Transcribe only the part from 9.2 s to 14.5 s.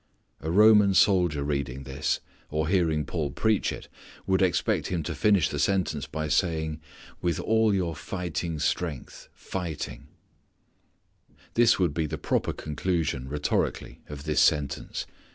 fighting." That would be the proper conclusion rhetorically of this